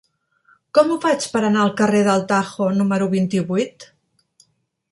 [0.77, 3.87] Com ho faig per anar al carrer del Tajo número vint-i-vuit?